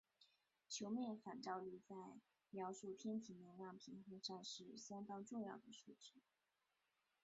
[0.67, 1.95] 球面反照率在
[2.49, 6.15] 描述天体能量平衡上是相当重要的数值。